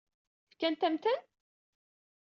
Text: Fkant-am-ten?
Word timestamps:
Fkant-am-ten? 0.51 1.19